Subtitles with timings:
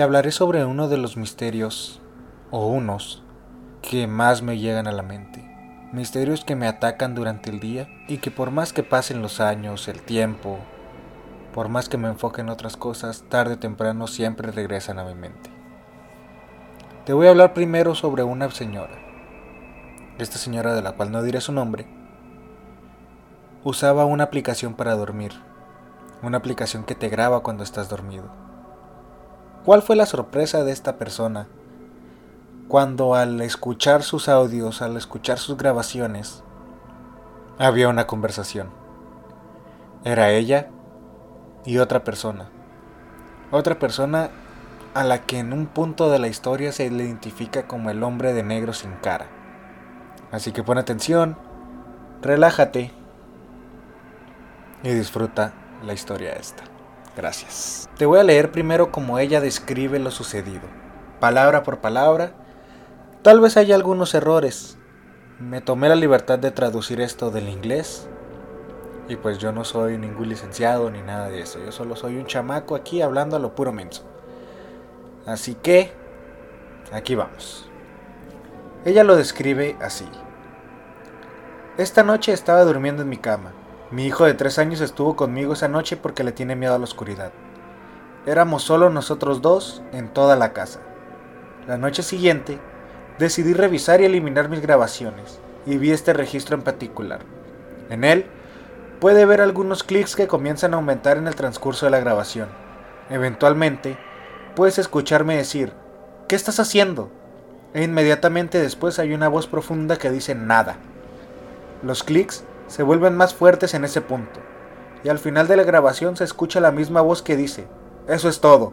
[0.00, 2.00] Te hablaré sobre uno de los misterios,
[2.50, 3.22] o unos,
[3.82, 5.44] que más me llegan a la mente.
[5.92, 9.88] Misterios que me atacan durante el día y que por más que pasen los años,
[9.88, 10.56] el tiempo,
[11.52, 15.14] por más que me enfoque en otras cosas, tarde o temprano siempre regresan a mi
[15.14, 15.50] mente.
[17.04, 18.98] Te voy a hablar primero sobre una señora.
[20.16, 21.86] Esta señora de la cual no diré su nombre,
[23.64, 25.32] usaba una aplicación para dormir,
[26.22, 28.48] una aplicación que te graba cuando estás dormido.
[29.64, 31.46] ¿Cuál fue la sorpresa de esta persona
[32.66, 36.42] cuando al escuchar sus audios, al escuchar sus grabaciones,
[37.58, 38.70] había una conversación?
[40.02, 40.70] Era ella
[41.66, 42.48] y otra persona.
[43.50, 44.30] Otra persona
[44.94, 48.32] a la que en un punto de la historia se le identifica como el hombre
[48.32, 49.26] de negro sin cara.
[50.32, 51.36] Así que pon atención,
[52.22, 52.92] relájate
[54.82, 55.52] y disfruta
[55.84, 56.69] la historia esta.
[57.20, 57.90] Gracias.
[57.98, 60.62] Te voy a leer primero como ella describe lo sucedido,
[61.20, 62.32] palabra por palabra.
[63.20, 64.78] Tal vez haya algunos errores.
[65.38, 68.08] Me tomé la libertad de traducir esto del inglés.
[69.06, 71.58] Y pues yo no soy ningún licenciado ni nada de eso.
[71.62, 74.02] Yo solo soy un chamaco aquí hablando a lo puro menso.
[75.26, 75.92] Así que,
[76.90, 77.68] aquí vamos.
[78.86, 80.08] Ella lo describe así.
[81.76, 83.52] Esta noche estaba durmiendo en mi cama.
[83.90, 86.84] Mi hijo de tres años estuvo conmigo esa noche porque le tiene miedo a la
[86.84, 87.32] oscuridad.
[88.24, 90.78] Éramos solo nosotros dos en toda la casa.
[91.66, 92.60] La noche siguiente,
[93.18, 97.20] decidí revisar y eliminar mis grabaciones, y vi este registro en particular.
[97.88, 98.26] En él,
[99.00, 102.48] puede ver algunos clics que comienzan a aumentar en el transcurso de la grabación.
[103.08, 103.98] Eventualmente,
[104.54, 105.72] puedes escucharme decir,
[106.28, 107.10] ¿qué estás haciendo?
[107.74, 110.76] E inmediatamente después hay una voz profunda que dice nada.
[111.82, 114.38] Los clics se vuelven más fuertes en ese punto,
[115.02, 117.66] y al final de la grabación se escucha la misma voz que dice,
[118.06, 118.72] eso es todo.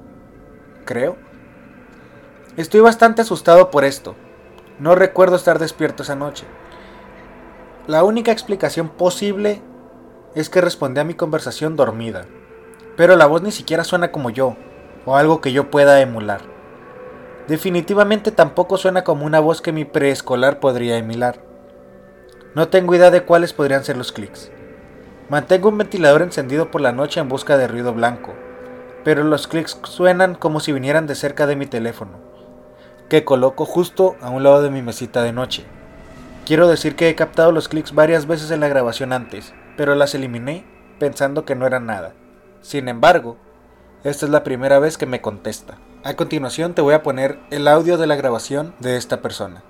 [0.86, 1.16] Creo.
[2.58, 4.16] Estoy bastante asustado por esto.
[4.78, 6.46] No recuerdo estar despierto esa noche.
[7.88, 9.64] La única explicación posible
[10.36, 12.26] es que respondí a mi conversación dormida,
[12.98, 14.56] pero la voz ni siquiera suena como yo,
[15.08, 16.42] o algo que yo pueda emular.
[17.48, 21.47] Definitivamente tampoco suena como una voz que mi preescolar podría emular.
[22.58, 24.50] No tengo idea de cuáles podrían ser los clics.
[25.30, 28.34] Mantengo un ventilador encendido por la noche en busca de ruido blanco,
[29.04, 32.18] pero los clics suenan como si vinieran de cerca de mi teléfono,
[33.10, 35.66] que coloco justo a un lado de mi mesita de noche.
[36.48, 40.16] Quiero decir que he captado los clics varias veces en la grabación antes, pero las
[40.16, 40.66] eliminé
[40.98, 42.14] pensando que no eran nada.
[42.62, 43.38] Sin embargo,
[44.04, 45.78] esta es la primera vez que me contesta.
[46.04, 49.62] A continuación te voy a poner el audio de la grabación de esta persona.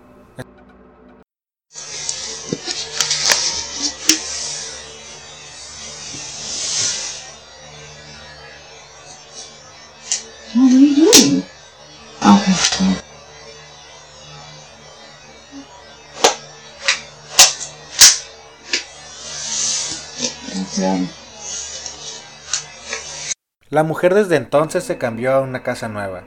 [23.78, 26.24] La mujer desde entonces se cambió a una casa nueva.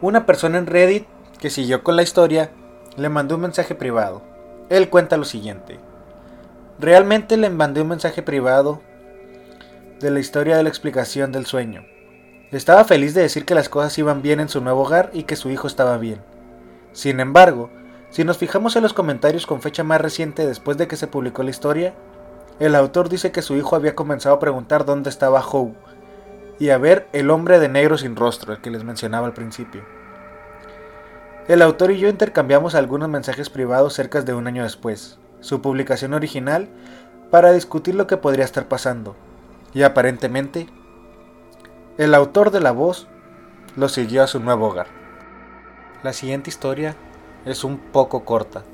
[0.00, 1.08] Una persona en Reddit
[1.40, 2.52] que siguió con la historia
[2.96, 4.22] le mandó un mensaje privado.
[4.68, 5.80] Él cuenta lo siguiente.
[6.78, 8.80] Realmente le mandé un mensaje privado
[9.98, 11.84] de la historia de la explicación del sueño.
[12.52, 15.34] Estaba feliz de decir que las cosas iban bien en su nuevo hogar y que
[15.34, 16.20] su hijo estaba bien.
[16.92, 17.70] Sin embargo,
[18.10, 21.42] si nos fijamos en los comentarios con fecha más reciente después de que se publicó
[21.42, 21.94] la historia,
[22.60, 25.74] el autor dice que su hijo había comenzado a preguntar dónde estaba Howe
[26.58, 29.82] y a ver el hombre de negro sin rostro, el que les mencionaba al principio.
[31.46, 36.12] El autor y yo intercambiamos algunos mensajes privados cerca de un año después, su publicación
[36.14, 36.68] original,
[37.30, 39.16] para discutir lo que podría estar pasando,
[39.72, 40.68] y aparentemente
[41.96, 43.06] el autor de la voz
[43.76, 44.88] lo siguió a su nuevo hogar.
[46.02, 46.96] La siguiente historia
[47.44, 48.64] es un poco corta,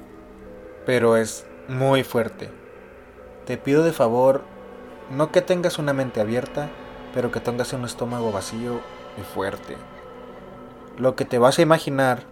[0.86, 2.50] pero es muy fuerte.
[3.46, 4.42] Te pido de favor,
[5.10, 6.70] no que tengas una mente abierta,
[7.14, 8.80] pero que tengas un estómago vacío
[9.16, 9.76] y fuerte.
[10.98, 12.24] Lo que te vas a imaginar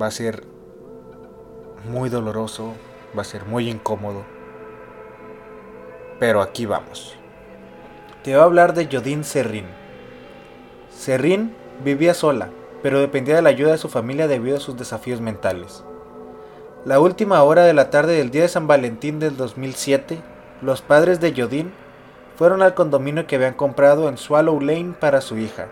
[0.00, 0.44] va a ser
[1.88, 2.74] muy doloroso,
[3.16, 4.24] va a ser muy incómodo.
[6.18, 7.18] Pero aquí vamos
[8.28, 9.64] te voy a hablar de Jodin Serrin.
[10.90, 12.50] Serrin vivía sola,
[12.82, 15.82] pero dependía de la ayuda de su familia debido a sus desafíos mentales.
[16.84, 20.18] La última hora de la tarde del día de San Valentín del 2007,
[20.60, 21.72] los padres de Jodin
[22.38, 25.66] fueron al condominio que habían comprado en Swallow Lane para su hija,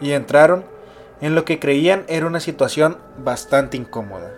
[0.00, 0.64] y entraron
[1.20, 4.32] en lo que creían era una situación bastante incómoda.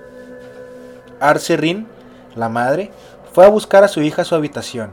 [1.21, 1.87] Arcerin,
[2.35, 2.91] la madre,
[3.33, 4.91] fue a buscar a su hija a su habitación,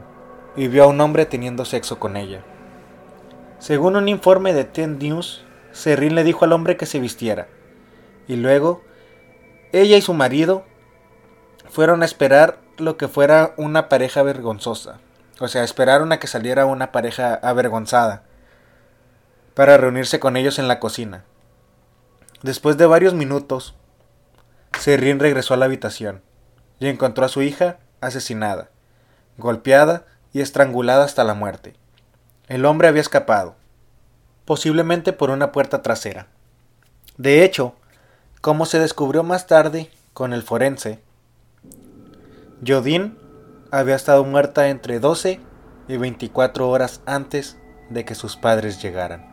[0.54, 2.42] y vio a un hombre teniendo sexo con ella.
[3.58, 7.48] Según un informe de Ten News, Serrín le dijo al hombre que se vistiera.
[8.28, 8.82] Y luego,
[9.72, 10.62] ella y su marido
[11.68, 15.00] fueron a esperar lo que fuera una pareja vergonzosa.
[15.40, 18.22] O sea, esperaron a que saliera una pareja avergonzada
[19.54, 21.24] para reunirse con ellos en la cocina.
[22.42, 23.74] Después de varios minutos,
[24.78, 26.22] Serrín regresó a la habitación
[26.78, 28.70] y encontró a su hija asesinada,
[29.36, 31.74] golpeada y estrangulada hasta la muerte.
[32.46, 33.56] El hombre había escapado,
[34.44, 36.28] posiblemente por una puerta trasera.
[37.16, 37.74] De hecho,
[38.40, 41.00] como se descubrió más tarde con el forense,
[42.64, 43.27] Jodine
[43.70, 45.40] había estado muerta entre 12
[45.88, 47.58] y 24 horas antes
[47.90, 49.26] de que sus padres llegaran.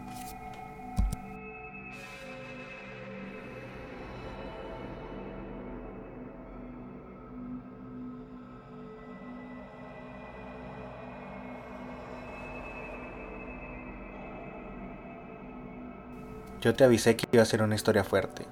[16.62, 18.48] Yo te avisé que iba a ser una historia fuerte.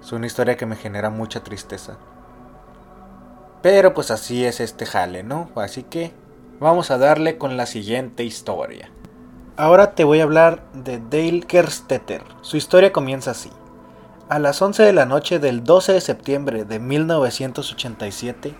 [0.00, 1.98] Es una historia que me genera mucha tristeza.
[3.62, 5.50] Pero pues así es este jale, ¿no?
[5.54, 6.12] Así que
[6.58, 8.90] vamos a darle con la siguiente historia.
[9.56, 12.22] Ahora te voy a hablar de Dale Kerstetter.
[12.40, 13.50] Su historia comienza así.
[14.28, 18.54] A las 11 de la noche del 12 de septiembre de 1987,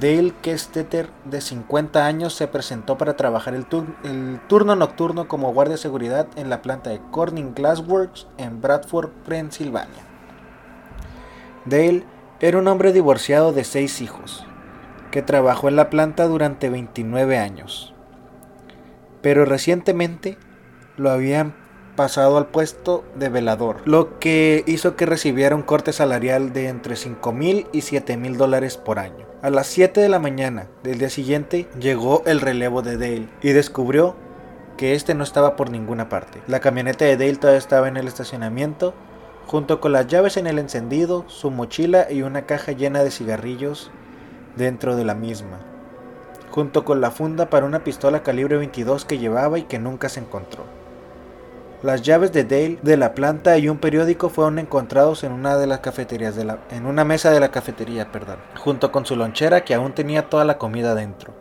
[0.00, 5.82] Dale Kestetter, de 50 años, se presentó para trabajar el, turno nocturno como guardia de
[5.82, 10.04] seguridad en la planta de Corning Glassworks en Bradford, Pensilvania.
[11.66, 12.04] Dale
[12.42, 14.44] era un hombre divorciado de seis hijos,
[15.12, 17.94] que trabajó en la planta durante 29 años.
[19.22, 20.36] Pero recientemente
[20.96, 21.54] lo habían
[21.94, 26.96] pasado al puesto de velador, lo que hizo que recibiera un corte salarial de entre
[26.96, 29.24] 5 mil y 7 mil dólares por año.
[29.40, 33.52] A las 7 de la mañana del día siguiente llegó el relevo de Dale y
[33.52, 34.16] descubrió
[34.76, 36.42] que este no estaba por ninguna parte.
[36.48, 38.94] La camioneta de Dale todavía estaba en el estacionamiento,
[39.46, 43.90] junto con las llaves en el encendido, su mochila y una caja llena de cigarrillos
[44.56, 45.58] dentro de la misma,
[46.50, 50.20] junto con la funda para una pistola calibre 22 que llevaba y que nunca se
[50.20, 50.64] encontró.
[51.82, 55.66] Las llaves de Dale de la planta y un periódico fueron encontrados en una de
[55.66, 59.64] las cafeterías de la, en una mesa de la cafetería, perdón, junto con su lonchera
[59.64, 61.34] que aún tenía toda la comida dentro.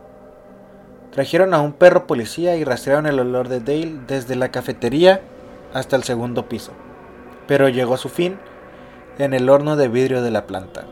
[1.12, 5.22] Trajeron a un perro policía y rastrearon el olor de Dale desde la cafetería
[5.74, 6.72] hasta el segundo piso,
[7.52, 8.40] pero llegó a su fin
[9.18, 10.86] en el horno de vidrio de la planta.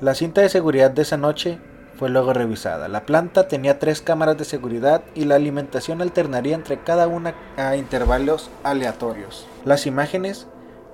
[0.00, 1.60] La cinta de seguridad de esa noche
[1.96, 2.88] fue luego revisada.
[2.88, 7.76] La planta tenía tres cámaras de seguridad y la alimentación alternaría entre cada una a
[7.76, 9.46] intervalos aleatorios.
[9.64, 10.48] Las imágenes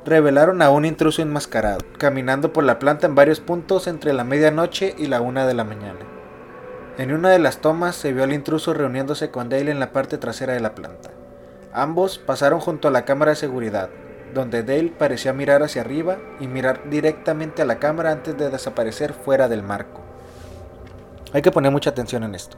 [0.04, 4.94] revelaron a un intruso enmascarado, caminando por la planta en varios puntos entre la medianoche
[4.98, 6.00] y la una de la mañana.
[6.98, 10.18] En una de las tomas se vio al intruso reuniéndose con Dale en la parte
[10.18, 11.12] trasera de la planta.
[11.72, 13.88] Ambos pasaron junto a la cámara de seguridad,
[14.34, 19.14] donde Dale parecía mirar hacia arriba y mirar directamente a la cámara antes de desaparecer
[19.14, 20.02] fuera del marco.
[21.32, 22.56] Hay que poner mucha atención en esto.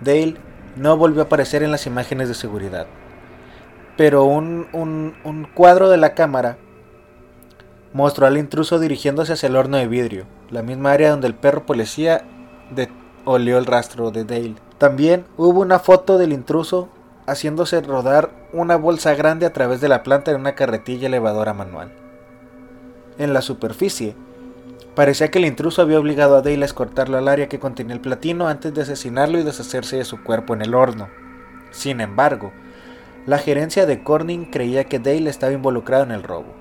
[0.00, 0.36] Dale
[0.76, 2.86] no volvió a aparecer en las imágenes de seguridad,
[3.96, 6.56] pero un, un, cuadro de la cámara
[7.92, 11.66] mostró al intruso dirigiéndose hacia el horno de vidrio, la misma área donde el perro
[11.66, 12.24] policía
[13.24, 14.54] olió el rastro de Dale.
[14.78, 16.88] También hubo una foto del intruso
[17.26, 21.92] haciéndose rodar una bolsa grande a través de la planta en una carretilla elevadora manual.
[23.18, 24.14] En la superficie
[24.94, 28.00] Parecía que el intruso había obligado a Dale a escortarlo al área que contenía el
[28.00, 31.08] platino antes de asesinarlo y deshacerse de su cuerpo en el horno.
[31.70, 32.52] Sin embargo,
[33.24, 36.52] la gerencia de Corning creía que Dale estaba involucrado en el robo.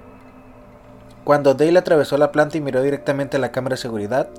[1.25, 4.29] Cuando Dale atravesó la planta y miró directamente a la cámara de seguridad,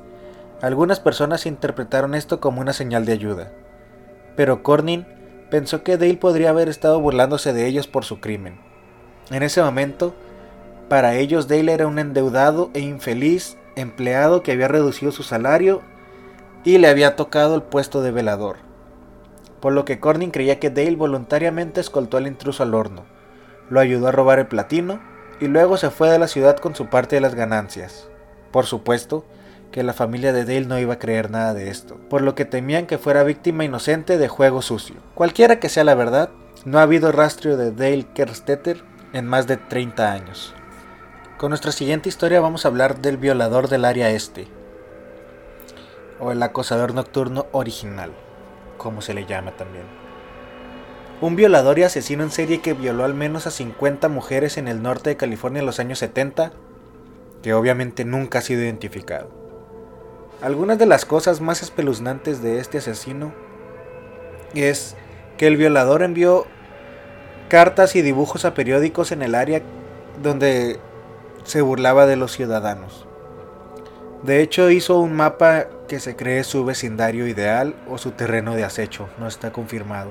[0.62, 3.52] algunas personas interpretaron esto como una señal de ayuda.
[4.36, 5.04] Pero Corning
[5.52, 8.58] pensó que Dale podría haber estado burlándose de ellos por su crimen.
[9.30, 10.14] En ese momento,
[10.88, 15.82] para ellos Dale era un endeudado e infeliz empleado que había reducido su salario
[16.64, 18.56] y le había tocado el puesto de velador.
[19.60, 23.04] Por lo que Corning creía que Dale voluntariamente escoltó al intruso al horno,
[23.68, 25.02] lo ayudó a robar el platino
[25.38, 28.08] y luego se fue de la ciudad con su parte de las ganancias.
[28.52, 29.26] Por supuesto
[29.72, 32.44] que la familia de Dale no iba a creer nada de esto, por lo que
[32.44, 34.96] temían que fuera víctima inocente de juego sucio.
[35.14, 36.30] Cualquiera que sea la verdad,
[36.64, 40.54] no ha habido rastro de Dale Kerstetter en más de 30 años.
[41.38, 44.46] Con nuestra siguiente historia vamos a hablar del violador del área este,
[46.20, 48.12] o el acosador nocturno original,
[48.78, 49.86] como se le llama también.
[51.20, 54.82] Un violador y asesino en serie que violó al menos a 50 mujeres en el
[54.82, 56.52] norte de California en los años 70,
[57.42, 59.41] que obviamente nunca ha sido identificado.
[60.42, 63.32] Algunas de las cosas más espeluznantes de este asesino
[64.54, 64.96] es
[65.38, 66.46] que el violador envió
[67.48, 69.62] cartas y dibujos a periódicos en el área
[70.20, 70.80] donde
[71.44, 73.06] se burlaba de los ciudadanos.
[74.24, 78.64] De hecho, hizo un mapa que se cree su vecindario ideal o su terreno de
[78.64, 80.10] acecho, no está confirmado.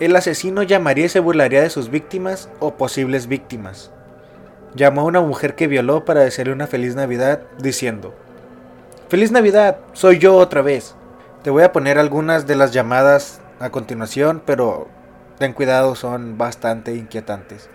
[0.00, 3.92] El asesino llamaría y se burlaría de sus víctimas o posibles víctimas.
[4.74, 8.12] Llamó a una mujer que violó para desearle una feliz Navidad diciendo,
[9.08, 10.96] Feliz Navidad, soy yo otra vez.
[11.42, 14.88] Te voy a poner algunas de las llamadas a continuación, pero
[15.38, 17.68] ten cuidado, son bastante inquietantes.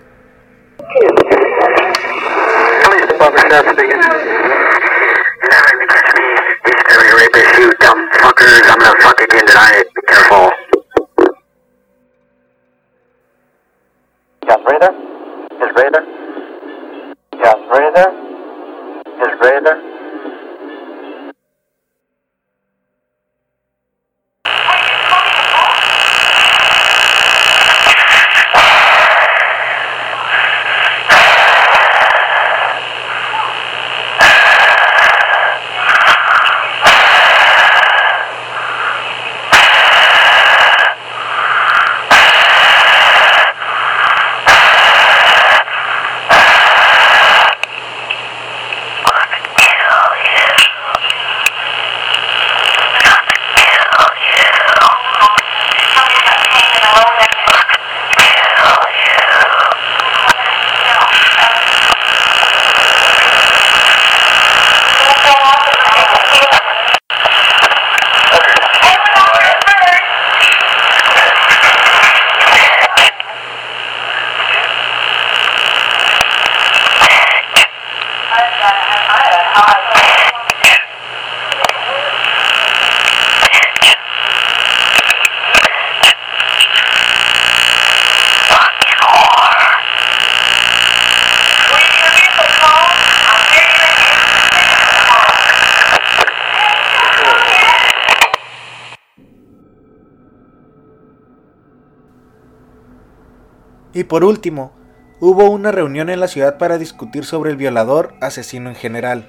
[103.93, 104.71] Y por último,
[105.19, 109.25] hubo una reunión en la ciudad para discutir sobre el violador asesino en general.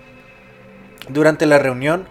[1.08, 2.06] Durante la reunión,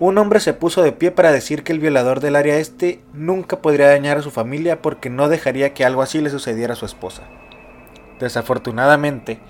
[0.00, 3.60] un hombre se puso de pie para decir que el violador del área este nunca
[3.62, 6.84] podría dañar a su familia porque no dejaría que algo así le sucediera a su
[6.84, 7.22] esposa.
[8.20, 9.40] Desafortunadamente,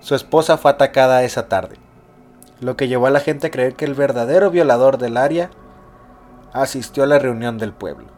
[0.00, 1.76] su esposa fue atacada esa tarde,
[2.60, 5.50] lo que llevó a la gente a creer que el verdadero violador del área
[6.52, 8.11] asistió a la reunión del pueblo.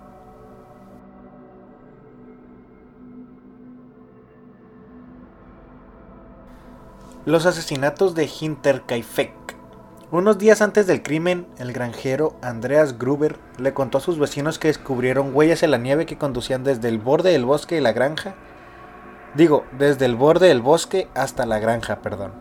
[7.27, 9.33] Los asesinatos de Hinterkaifeck.
[10.11, 14.69] Unos días antes del crimen, el granjero Andreas Gruber le contó a sus vecinos que
[14.69, 18.35] descubrieron huellas en la nieve que conducían desde el borde del bosque y la granja.
[19.35, 22.33] Digo, desde el borde del bosque hasta la granja, perdón.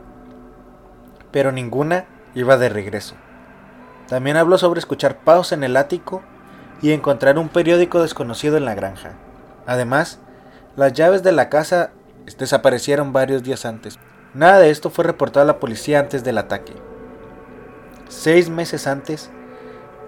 [1.31, 2.03] Pero ninguna
[2.35, 3.15] iba de regreso.
[4.09, 6.21] También habló sobre escuchar pasos en el ático
[6.81, 9.13] y encontrar un periódico desconocido en la granja.
[9.65, 10.19] Además,
[10.75, 11.91] las llaves de la casa
[12.37, 13.97] desaparecieron varios días antes.
[14.33, 16.73] Nada de esto fue reportado a la policía antes del ataque.
[18.07, 19.29] Seis meses antes,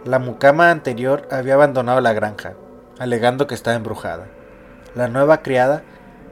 [0.04, 2.54] la mucama anterior había abandonado la granja,
[2.98, 4.26] alegando que estaba embrujada.
[4.96, 5.84] La nueva criada,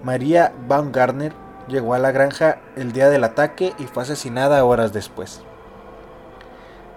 [0.03, 1.33] María Baumgartner,
[1.67, 5.41] llegó a la granja el día del ataque y fue asesinada horas después.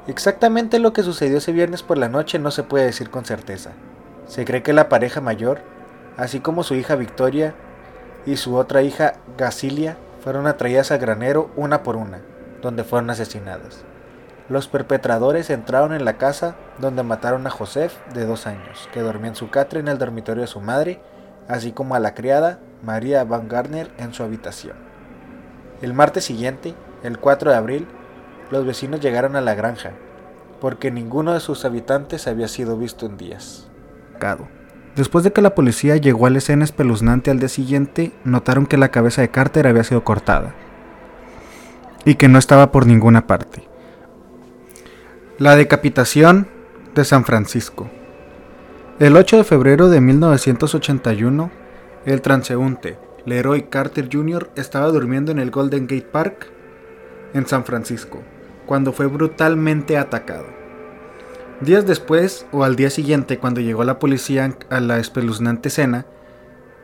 [0.07, 3.73] Exactamente lo que sucedió ese viernes por la noche no se puede decir con certeza.
[4.27, 5.61] Se cree que la pareja mayor,
[6.17, 7.55] así como su hija Victoria
[8.25, 12.19] y su otra hija Gasilia, fueron atraídas al granero una por una,
[12.61, 13.85] donde fueron asesinadas.
[14.49, 19.29] Los perpetradores entraron en la casa donde mataron a Joseph, de dos años, que dormía
[19.29, 21.01] en su catre en el dormitorio de su madre,
[21.47, 24.75] así como a la criada María Van Garner en su habitación.
[25.81, 27.89] El martes siguiente, el 4 de abril,
[28.51, 29.93] los vecinos llegaron a la granja,
[30.61, 33.69] porque ninguno de sus habitantes había sido visto en días.
[34.97, 38.79] Después de que la policía llegó a la escena espeluznante al día siguiente, notaron que
[38.79, 40.55] la cabeza de Carter había sido cortada
[42.07, 43.69] y que no estaba por ninguna parte.
[45.39, 46.49] La decapitación
[46.95, 47.91] de San Francisco.
[48.99, 51.51] El 8 de febrero de 1981,
[52.07, 54.51] el transeúnte Leroy Carter Jr.
[54.57, 56.47] estaba durmiendo en el Golden Gate Park
[57.35, 58.23] en San Francisco,
[58.65, 60.47] cuando fue brutalmente atacado.
[61.61, 66.05] Días después, o al día siguiente, cuando llegó la policía a la espeluznante escena,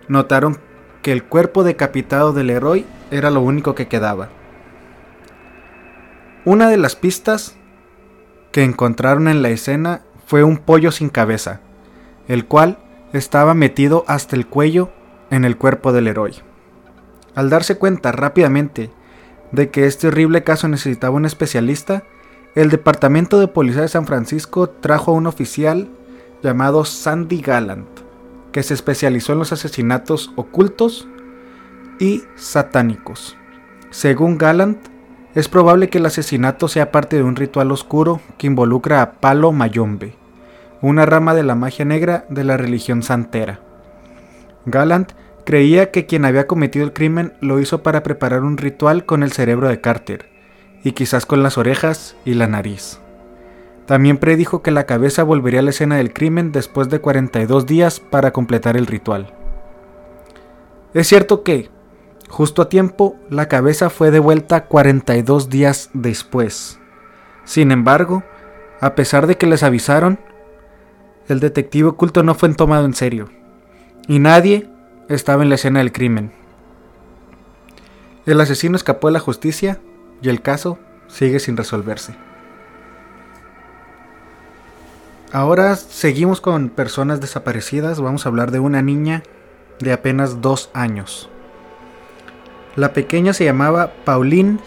[0.09, 0.59] notaron
[1.03, 4.31] que el cuerpo decapitado del héroe era lo único que quedaba.
[6.45, 7.57] Una de las pistas
[8.51, 11.61] que encontraron en la escena fue un pollo sin cabeza,
[12.27, 12.79] el cual
[13.13, 14.91] estaba metido hasta el cuello
[15.31, 16.33] en el cuerpo del héroe.
[17.35, 18.91] Al darse cuenta rápidamente
[19.51, 22.05] de que este horrible caso necesitaba un especialista,
[22.55, 25.89] el Departamento de Policía de San Francisco trajo a un oficial
[26.43, 27.89] llamado Sandy Gallant,
[28.53, 31.09] que se especializó en los asesinatos ocultos
[31.99, 33.39] y satánicos.
[33.91, 34.79] Según Gallant,
[35.35, 39.53] es probable que el asesinato sea parte de un ritual oscuro que involucra a Palo
[39.53, 40.15] Mayombe,
[40.83, 43.61] una rama de la magia negra de la religión santera.
[44.67, 45.13] Gallant
[45.47, 49.33] creía que quien había cometido el crimen lo hizo para preparar un ritual con el
[49.33, 50.32] cerebro de Carter,
[50.85, 52.99] y quizás con las orejas y la nariz.
[53.87, 58.01] También predijo que la cabeza volvería a la escena del crimen después de 42 días
[58.01, 59.35] para completar el ritual.
[60.95, 61.71] Es cierto que,
[62.29, 66.79] justo a tiempo, la cabeza fue devuelta 42 días después.
[67.45, 68.23] Sin embargo,
[68.81, 70.19] a pesar de que les avisaron,
[71.29, 73.31] el detective oculto no fue tomado en serio,
[74.07, 74.69] y nadie
[75.09, 76.33] estaba en la escena del crimen.
[78.27, 79.81] El asesino escapó de la justicia
[80.23, 82.15] y el caso sigue sin resolverse.
[85.33, 88.01] Ahora seguimos con personas desaparecidas.
[88.01, 89.23] Vamos a hablar de una niña
[89.81, 91.29] de apenas dos años.
[92.77, 94.59] La pequeña se llamaba Pauline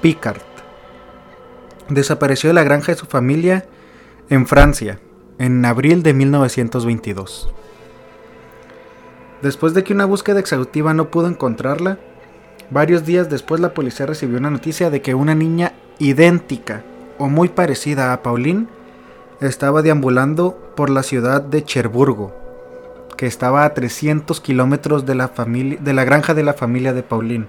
[0.00, 0.40] Picard.
[1.88, 3.66] Desapareció de la granja de su familia
[4.30, 5.00] en Francia
[5.38, 7.52] en abril de 1922.
[9.42, 11.98] Después de que una búsqueda exhaustiva no pudo encontrarla,
[12.70, 16.82] varios días después la policía recibió una noticia de que una niña idéntica
[17.18, 18.66] o muy parecida a Pauline
[19.40, 22.34] estaba deambulando por la ciudad de Cherburgo,
[23.16, 27.46] que estaba a 300 kilómetros de, la de la granja de la familia de Pauline.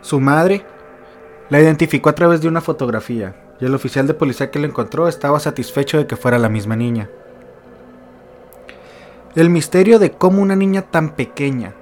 [0.00, 0.64] Su madre
[1.50, 5.08] la identificó a través de una fotografía y el oficial de policía que la encontró
[5.08, 7.10] estaba satisfecho de que fuera la misma niña.
[9.34, 11.74] El misterio de cómo una niña tan pequeña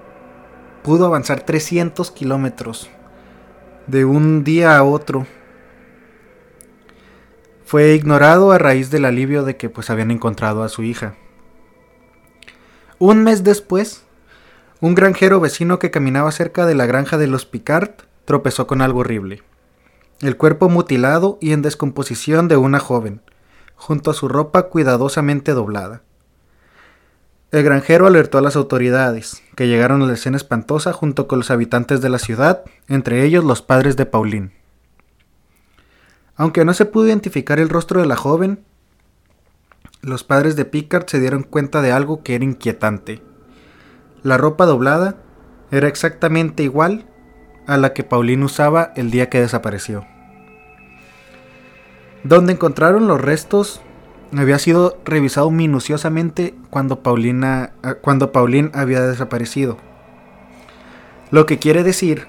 [0.86, 2.88] pudo avanzar 300 kilómetros
[3.88, 5.26] de un día a otro
[7.64, 11.16] fue ignorado a raíz del alivio de que pues habían encontrado a su hija.
[13.00, 14.04] Un mes después,
[14.80, 17.90] un granjero vecino que caminaba cerca de la granja de los Picard
[18.24, 19.42] tropezó con algo horrible.
[20.20, 23.22] El cuerpo mutilado y en descomposición de una joven,
[23.74, 26.02] junto a su ropa cuidadosamente doblada.
[27.50, 31.50] El granjero alertó a las autoridades, que llegaron a la escena espantosa junto con los
[31.50, 34.52] habitantes de la ciudad, entre ellos los padres de Pauline.
[36.36, 38.62] Aunque no se pudo identificar el rostro de la joven,
[40.02, 43.22] los padres de Picard se dieron cuenta de algo que era inquietante.
[44.22, 45.16] La ropa doblada
[45.70, 47.06] era exactamente igual
[47.66, 50.06] a la que Pauline usaba el día que desapareció.
[52.24, 53.80] Donde encontraron los restos
[54.34, 59.78] había sido revisado minuciosamente cuando, Paulina, ah, cuando Pauline había desaparecido.
[61.30, 62.26] Lo que quiere decir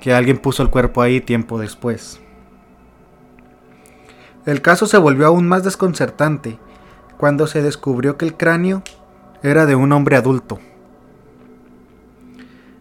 [0.00, 2.20] que alguien puso el cuerpo ahí tiempo después.
[4.46, 6.58] El caso se volvió aún más desconcertante
[7.16, 8.82] cuando se descubrió que el cráneo
[9.42, 10.58] era de un hombre adulto,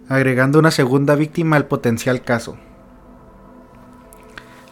[0.10, 2.58] agregando una segunda víctima al potencial caso.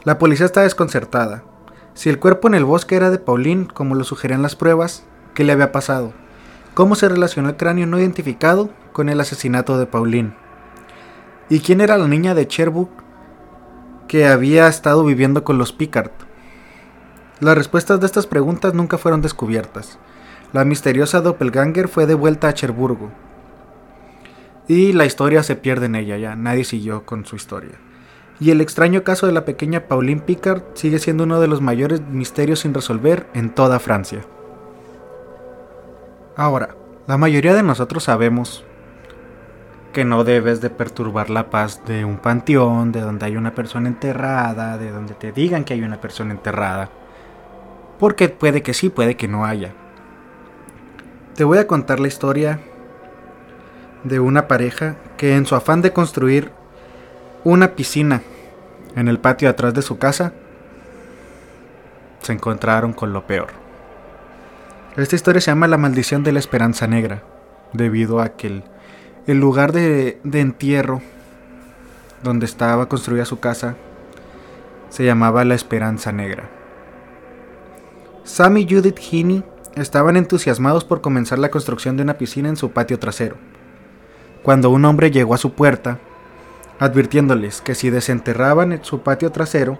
[0.03, 1.43] La policía está desconcertada
[2.01, 5.03] si el cuerpo en el bosque era de Pauline, como lo sugerían las pruebas,
[5.35, 6.13] ¿qué le había pasado?
[6.73, 10.33] ¿Cómo se relacionó el cráneo no identificado con el asesinato de Pauline?
[11.47, 12.89] ¿Y quién era la niña de Cherbourg
[14.07, 16.09] que había estado viviendo con los Picard?
[17.39, 19.99] Las respuestas de estas preguntas nunca fueron descubiertas.
[20.53, 23.11] La misteriosa doppelganger fue devuelta a Cherburgo.
[24.67, 27.77] Y la historia se pierde en ella ya, nadie siguió con su historia.
[28.41, 32.01] Y el extraño caso de la pequeña Pauline Picard sigue siendo uno de los mayores
[32.01, 34.21] misterios sin resolver en toda Francia.
[36.35, 36.75] Ahora,
[37.05, 38.65] la mayoría de nosotros sabemos
[39.93, 43.87] que no debes de perturbar la paz de un panteón, de donde hay una persona
[43.87, 46.89] enterrada, de donde te digan que hay una persona enterrada.
[47.99, 49.75] Porque puede que sí, puede que no haya.
[51.35, 52.59] Te voy a contar la historia
[54.03, 56.51] de una pareja que en su afán de construir
[57.43, 58.23] una piscina
[58.95, 60.33] en el patio atrás de su casa,
[62.21, 63.49] se encontraron con lo peor.
[64.97, 67.23] Esta historia se llama La maldición de la esperanza negra,
[67.73, 68.61] debido a que
[69.27, 71.01] el, lugar de, de entierro
[72.23, 73.75] donde estaba construida su casa
[74.89, 76.49] se llamaba La Esperanza Negra.
[78.23, 79.43] Sam y Judith Heaney
[79.75, 83.37] estaban entusiasmados por comenzar la construcción de una piscina en su patio trasero.
[84.43, 85.99] Cuando un hombre llegó a su puerta,
[86.81, 89.77] advirtiéndoles que si desenterraban su patio trasero,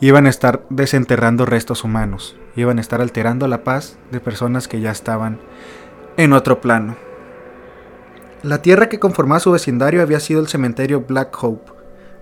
[0.00, 4.80] iban a estar desenterrando restos humanos, iban a estar alterando la paz de personas que
[4.80, 5.40] ya estaban
[6.16, 6.94] en otro plano.
[8.44, 11.72] La tierra que conformaba su vecindario había sido el cementerio Black Hope,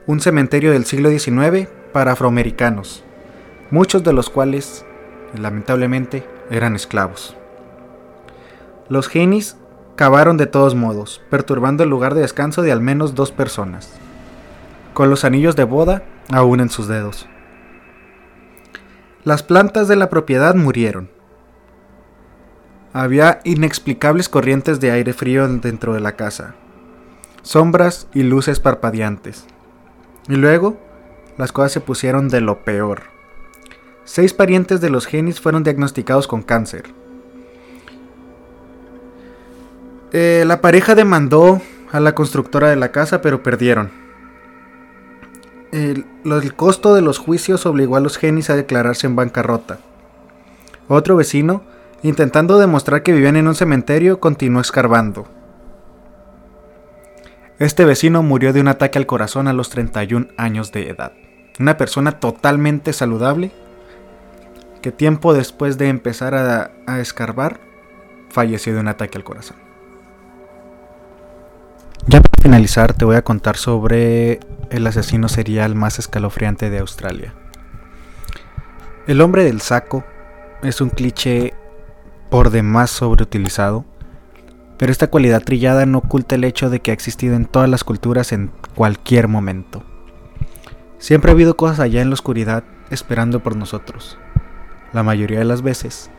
[0.07, 3.05] un cementerio del siglo XIX para afroamericanos,
[3.71, 4.87] muchos de los cuales,
[5.39, 7.37] lamentablemente, eran esclavos.
[8.89, 9.59] Los genis
[9.97, 13.93] cavaron de todos modos, perturbando el lugar de descanso de al menos dos personas,
[14.95, 17.27] con los anillos de boda aún en sus dedos.
[19.25, 21.11] Las plantas de la propiedad murieron.
[22.93, 26.55] Había inexplicables corrientes de aire frío dentro de la casa,
[27.43, 29.47] sombras y luces parpadeantes.
[30.29, 30.79] Y luego,
[31.39, 33.03] las cosas se pusieron de lo peor.
[34.05, 36.85] Seis parientes de los genis fueron diagnosticados con cáncer.
[40.13, 41.61] Eh, la pareja demandó
[41.93, 43.91] a la constructora de la casa, pero perdieron.
[45.73, 46.07] El,
[46.55, 49.79] costo de los juicios obligó a los genis a declararse en bancarrota.
[50.89, 51.63] Otro vecino,
[52.03, 55.27] intentando demostrar que vivían en un cementerio, continuó escarbando.
[57.59, 61.13] Este vecino murió de un ataque al corazón a los 31 años de edad.
[61.59, 63.51] Una persona totalmente saludable
[64.83, 67.61] que tiempo después de empezar a escarbar
[68.29, 69.66] falleció de un ataque al corazón.
[72.09, 74.39] Ya para finalizar te voy a contar sobre
[74.71, 77.35] el asesino serial más escalofriante de Australia.
[79.09, 80.05] El hombre del saco
[80.63, 81.55] es un cliché
[82.31, 83.85] por demás sobreutilizado,
[84.79, 87.83] pero esta cualidad trillada no oculta el hecho de que ha existido en todas las
[87.83, 89.83] culturas en cualquier momento.
[90.99, 94.17] Siempre ha habido cosas allá en la oscuridad esperando por nosotros.
[94.93, 96.11] La mayoría de las veces,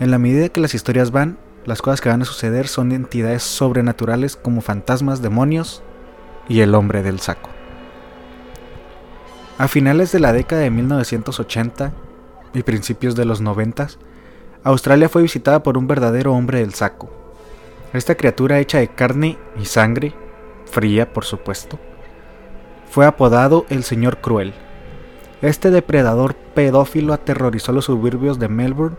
[0.00, 3.42] en la medida que las historias van, las cosas que van a suceder son entidades
[3.42, 5.82] sobrenaturales como fantasmas, demonios
[6.48, 7.50] y el hombre del saco.
[9.56, 11.92] A finales de la década de 1980
[12.54, 13.88] y principios de los 90,
[14.62, 17.10] Australia fue visitada por un verdadero hombre del saco.
[17.92, 20.12] Esta criatura hecha de carne y sangre,
[20.66, 21.78] fría por supuesto,
[22.90, 24.52] fue apodado el Señor Cruel.
[25.40, 28.96] Este depredador pedófilo aterrorizó los suburbios de Melbourne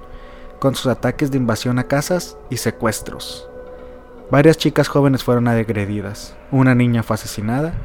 [0.65, 3.47] con sus ataques de invasión a casas y secuestros.
[4.31, 7.75] Varias chicas jóvenes fueron agredidas, una niña fue asesinada.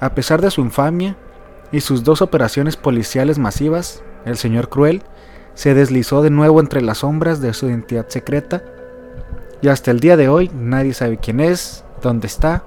[0.00, 1.16] A pesar de su infamia
[1.70, 5.04] y sus dos operaciones policiales masivas, el señor Cruel
[5.54, 8.64] se deslizó de nuevo entre las sombras de su identidad secreta
[9.62, 12.64] y hasta el día de hoy nadie sabe quién es, dónde está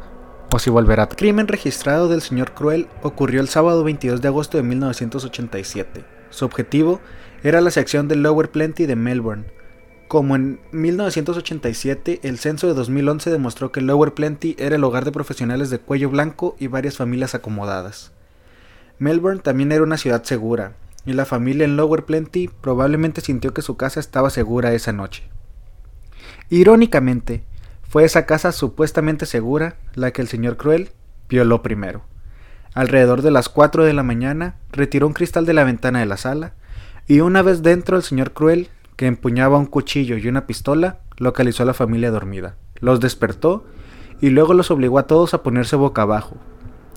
[0.53, 1.03] o si volverá.
[1.03, 6.05] El crimen registrado del señor Cruel ocurrió el sábado 22 de agosto de 1987.
[6.29, 7.01] Su objetivo
[7.43, 9.45] era la sección de Lower Plenty de Melbourne.
[10.07, 15.11] Como en 1987, el censo de 2011 demostró que Lower Plenty era el hogar de
[15.11, 18.11] profesionales de cuello blanco y varias familias acomodadas.
[18.97, 20.73] Melbourne también era una ciudad segura,
[21.05, 25.29] y la familia en Lower Plenty probablemente sintió que su casa estaba segura esa noche.
[26.49, 27.43] Irónicamente,
[27.87, 30.89] fue esa casa supuestamente segura la que el señor Cruel
[31.29, 32.03] violó primero.
[32.73, 36.17] Alrededor de las 4 de la mañana, retiró un cristal de la ventana de la
[36.17, 36.53] sala,
[37.09, 41.63] y una vez dentro el señor Cruel, que empuñaba un cuchillo y una pistola, localizó
[41.63, 42.55] a la familia dormida.
[42.81, 43.65] Los despertó
[44.21, 46.37] y luego los obligó a todos a ponerse boca abajo.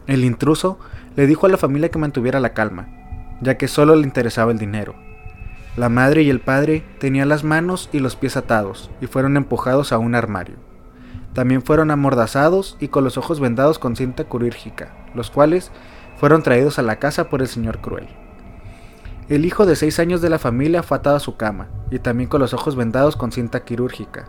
[0.06, 0.78] El intruso
[1.16, 2.88] le dijo a la familia que mantuviera la calma,
[3.40, 4.94] ya que solo le interesaba el dinero.
[5.78, 9.92] La madre y el padre tenían las manos y los pies atados y fueron empujados
[9.92, 10.56] a un armario.
[11.32, 15.72] También fueron amordazados y con los ojos vendados con cinta quirúrgica, los cuales
[16.18, 18.08] fueron traídos a la casa por el señor Cruel.
[19.28, 22.28] El hijo de seis años de la familia fue atado a su cama, y también
[22.28, 24.28] con los ojos vendados con cinta quirúrgica.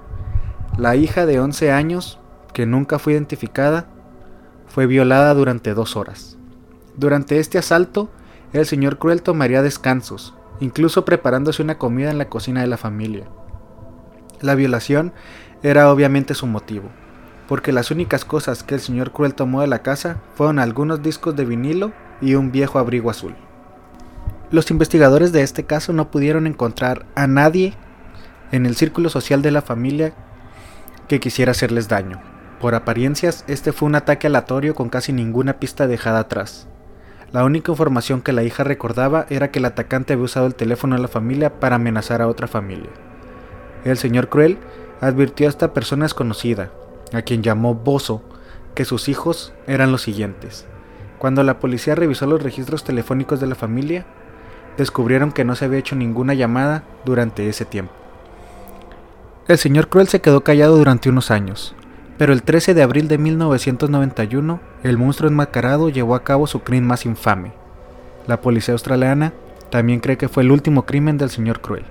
[0.77, 2.19] La hija de 11 años,
[2.53, 3.87] que nunca fue identificada,
[4.67, 6.37] fue violada durante dos horas.
[6.95, 8.09] Durante este asalto,
[8.53, 13.25] el señor Cruel tomaría descansos, incluso preparándose una comida en la cocina de la familia.
[14.41, 15.11] La violación
[15.63, 16.89] era obviamente su motivo,
[17.47, 21.35] porque las únicas cosas que el señor Cruel tomó de la casa fueron algunos discos
[21.35, 23.35] de vinilo y un viejo abrigo azul.
[24.53, 27.73] Los investigadores de este caso no pudieron encontrar a nadie
[28.51, 30.13] en el círculo social de la familia
[31.07, 32.21] que quisiera hacerles daño.
[32.61, 36.67] Por apariencias, este fue un ataque aleatorio con casi ninguna pista dejada atrás.
[37.31, 40.95] La única información que la hija recordaba era que el atacante había usado el teléfono
[40.95, 42.91] de la familia para amenazar a otra familia.
[43.85, 44.59] El señor Cruel
[45.01, 46.69] advirtió a esta persona desconocida,
[47.11, 48.21] a quien llamó Bozo,
[48.75, 50.67] que sus hijos eran los siguientes.
[51.17, 54.05] Cuando la policía revisó los registros telefónicos de la familia,
[54.77, 57.93] descubrieron que no se había hecho ninguna llamada durante ese tiempo.
[59.47, 61.75] El señor Cruel se quedó callado durante unos años,
[62.17, 66.87] pero el 13 de abril de 1991, el monstruo enmascarado llevó a cabo su crimen
[66.87, 67.51] más infame.
[68.27, 69.33] La policía australiana
[69.69, 71.83] también cree que fue el último crimen del señor Cruel.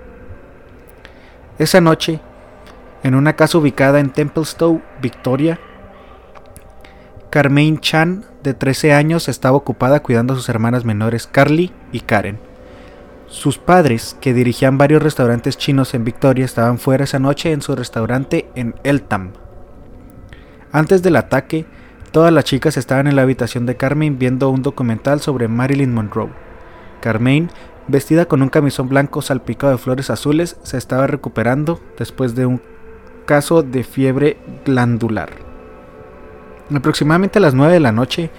[1.59, 2.21] Esa noche,
[3.03, 5.59] en una casa ubicada en Templestowe, Victoria,
[7.29, 12.39] Carmaine Chan, de 13 años, estaba ocupada cuidando a sus hermanas menores Carly y Karen.
[13.33, 17.75] Sus padres, que dirigían varios restaurantes chinos en Victoria, estaban fuera esa noche en su
[17.75, 19.33] restaurante en Eltham.
[20.71, 21.65] Antes del ataque,
[22.11, 26.29] todas las chicas estaban en la habitación de Carmaine viendo un documental sobre Marilyn Monroe.
[27.01, 27.49] Carmaine,
[27.89, 32.61] vestida con un camisón blanco salpicado de flores azules, se estaba recuperando después de un
[33.25, 35.31] caso de fiebre glandular.
[36.71, 38.31] Aproximadamente a las 9 de la noche,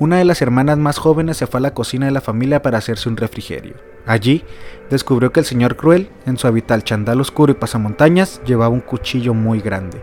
[0.00, 2.78] una de las hermanas más jóvenes se fue a la cocina de la familia para
[2.78, 3.93] hacerse un refrigerio.
[4.06, 4.44] Allí
[4.90, 9.34] descubrió que el señor Cruel, en su habitual chandal oscuro y pasamontañas, llevaba un cuchillo
[9.34, 10.02] muy grande.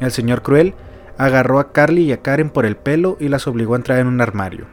[0.00, 0.74] El señor Cruel
[1.18, 4.06] agarró a Carly y a Karen por el pelo y las obligó a entrar en
[4.06, 4.66] un armario.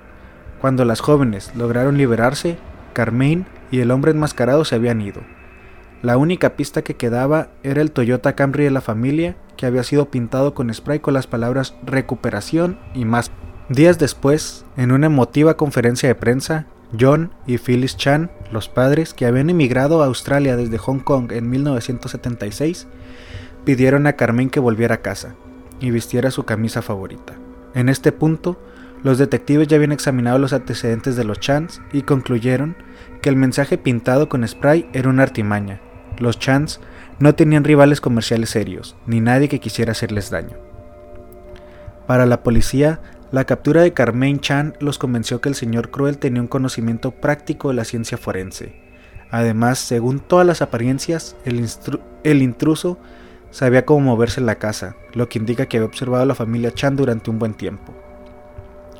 [0.61, 2.57] Cuando las jóvenes lograron liberarse,
[2.93, 5.21] Carmaine y el hombre enmascarado se habían ido.
[6.01, 10.09] La única pista que quedaba era el Toyota Camry de la familia, que había sido
[10.09, 13.31] pintado con spray con las palabras recuperación y más.
[13.67, 19.25] Días después, en una emotiva conferencia de prensa, John y Phyllis Chan, los padres que
[19.25, 22.87] habían emigrado a Australia desde Hong Kong en 1976,
[23.65, 25.35] pidieron a Carmen que volviera a casa
[25.79, 27.33] y vistiera su camisa favorita.
[27.75, 28.59] En este punto,
[29.03, 32.75] los detectives ya habían examinado los antecedentes de los Chans y concluyeron
[33.21, 35.81] que el mensaje pintado con spray era una artimaña
[36.19, 36.79] los Chans
[37.19, 40.57] no tenían rivales comerciales serios, ni nadie que quisiera hacerles daño.
[42.07, 42.99] Para la policía,
[43.31, 47.67] la captura de Carmaine Chan los convenció que el señor Cruel tenía un conocimiento práctico
[47.67, 48.73] de la ciencia forense.
[49.29, 52.97] Además, según todas las apariencias, el, intruso
[53.51, 56.73] sabía cómo moverse en la casa, lo que indica que había observado a la familia
[56.73, 57.93] Chan durante un buen tiempo.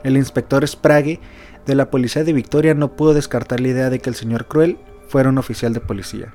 [0.04, 1.20] El inspector Sprague
[1.66, 4.78] de la policía de Victoria no pudo descartar la idea de que el señor Cruel
[5.08, 6.32] fuera un oficial de policía.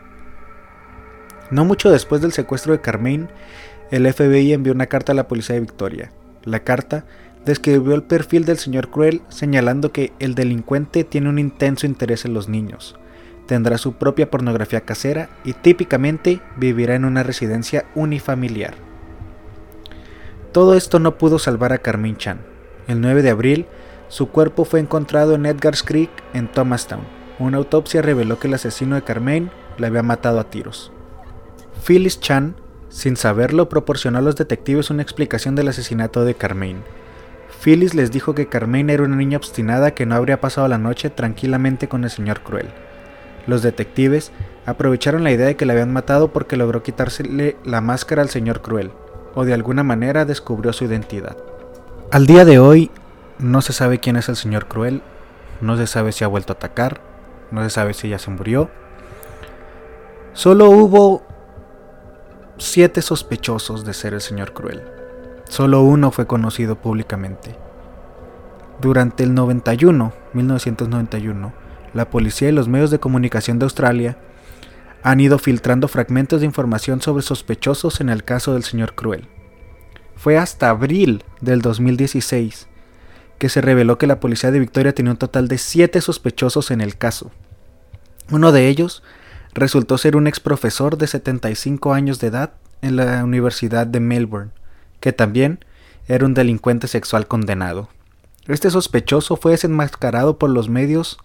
[1.52, 3.28] No mucho después del secuestro de Carmine,
[3.92, 6.10] el FBI envió una carta a la policía de Victoria.
[6.42, 7.04] La carta
[7.44, 12.34] describió el perfil del señor Cruel señalando que el delincuente tiene un intenso interés en
[12.34, 12.96] los niños,
[13.46, 18.74] tendrá su propia pornografía casera y típicamente vivirá en una residencia unifamiliar.
[20.52, 22.40] Todo esto no pudo salvar a Carmine Chan.
[22.86, 23.66] El 9 de abril,
[24.08, 27.00] su cuerpo fue encontrado en Edgar's Creek, en Thomastown.
[27.38, 30.92] Una autopsia reveló que el asesino de Carmine la había matado a tiros.
[31.84, 32.54] Phyllis Chan,
[32.88, 36.82] sin saberlo, proporcionó a los detectives una explicación del asesinato de Carmaine.
[37.64, 41.08] Phyllis les dijo que Carmaine era una niña obstinada que no habría pasado la noche
[41.08, 42.68] tranquilamente con el señor Cruel.
[43.46, 44.32] Los detectives
[44.66, 48.60] aprovecharon la idea de que la habían matado porque logró quitársele la máscara al señor
[48.60, 48.90] Cruel,
[49.34, 51.38] o de alguna manera descubrió su identidad.
[52.10, 52.90] Al día de hoy,
[53.38, 55.00] no se sabe quién es el señor Cruel,
[55.62, 57.00] no se sabe si ha vuelto a atacar,
[57.50, 58.68] no se sabe si ya se murió.
[60.34, 61.22] Solo hubo
[62.58, 64.82] siete sospechosos de ser el señor Cruel.
[65.48, 67.56] Solo uno fue conocido públicamente.
[68.80, 71.52] Durante el 91, 1991,
[71.92, 74.18] la policía y los medios de comunicación de Australia
[75.02, 79.28] han ido filtrando fragmentos de información sobre sospechosos en el caso del señor Cruel.
[80.16, 82.68] Fue hasta abril del 2016
[83.38, 86.80] que se reveló que la policía de Victoria tenía un total de siete sospechosos en
[86.80, 87.30] el caso.
[88.30, 89.02] Uno de ellos
[89.52, 94.52] resultó ser un ex profesor de 75 años de edad en la Universidad de Melbourne,
[95.04, 95.62] que también
[96.06, 97.90] era un delincuente sexual condenado.
[98.48, 101.18] Este sospechoso fue desenmascarado por los medios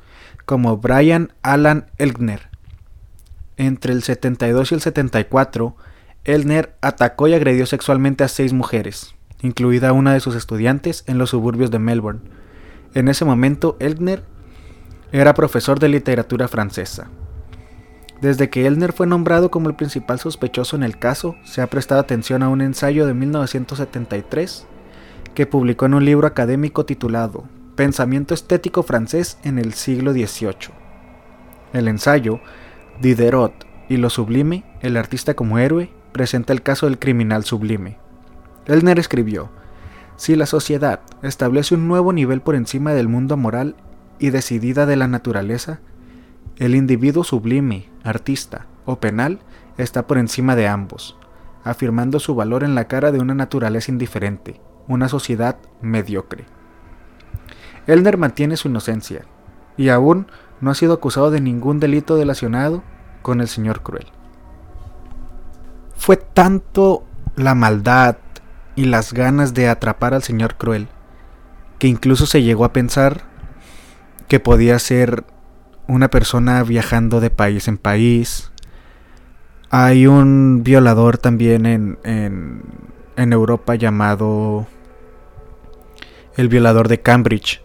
[0.44, 2.50] como Brian Alan Elkner.
[3.56, 5.78] Entre el 72 y el 74,
[6.26, 11.30] Elkner atacó y agredió sexualmente a seis mujeres, incluida una de sus estudiantes en los
[11.30, 12.20] suburbios de Melbourne.
[12.96, 14.26] En ese momento, Elkner
[15.14, 17.10] era profesor de literatura francesa.
[18.22, 22.02] Desde que Elner fue nombrado como el principal sospechoso en el caso, se ha prestado
[22.02, 24.68] atención a un ensayo de 1973
[25.34, 30.74] que publicó en un libro académico titulado Pensamiento estético francés en el siglo XVIII.
[31.72, 32.42] El ensayo,
[33.00, 33.54] Diderot
[33.88, 37.98] y lo sublime, el artista como héroe, presenta el caso del criminal sublime.
[38.66, 39.50] Elner escribió,
[40.18, 43.76] si la sociedad establece un nuevo nivel por encima del mundo moral
[44.20, 45.80] y decidida de la naturaleza,
[46.58, 49.40] el individuo sublime, artista o penal
[49.78, 51.18] está por encima de ambos,
[51.64, 56.46] afirmando su valor en la cara de una naturaleza indiferente, una sociedad mediocre.
[57.88, 59.26] Elner mantiene su inocencia,
[59.78, 60.28] y aún
[60.62, 62.84] no ha sido acusado de ningún delito relacionado
[63.22, 64.08] con el señor cruel.
[65.96, 67.04] Fue tanto
[67.36, 68.18] la maldad
[68.76, 70.88] y las ganas de atrapar al señor cruel
[71.80, 73.22] que incluso se llegó a pensar
[74.28, 75.24] que podía ser
[75.90, 78.52] una persona viajando de país en país.
[79.72, 84.68] Hay un violador también en, en, Europa llamado
[86.38, 87.64] el violador de Cambridge,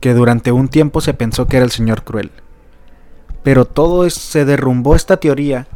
[0.00, 2.32] que durante un tiempo se pensó que era el señor cruel.
[3.42, 5.68] Pero todo se derrumbó esta teoría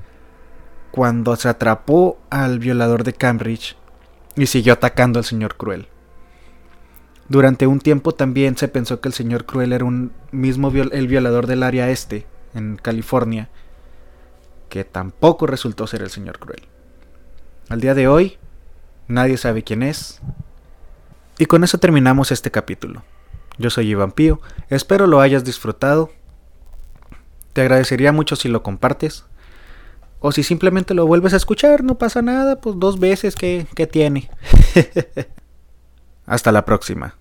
[0.91, 3.77] cuando se atrapó al violador de Cambridge
[4.37, 5.89] y siguió atacando al señor cruel.
[7.29, 11.47] Durante un tiempo también se pensó que el señor Cruel era un mismo el violador
[11.47, 13.49] del área este, en California,
[14.69, 16.63] que tampoco resultó ser el señor Cruel.
[17.69, 18.39] Al día de hoy,
[19.09, 20.21] nadie sabe quién es.
[21.39, 23.03] Y con eso terminamos este capítulo.
[23.59, 26.11] Yo soy Iván Pío, espero lo hayas disfrutado.
[27.53, 29.25] Te agradecería mucho si lo compartes.
[30.21, 33.87] O si simplemente lo vuelves a escuchar, no pasa nada, pues dos veces que, que
[33.87, 34.31] tiene.
[36.27, 37.15] Hasta la próxima.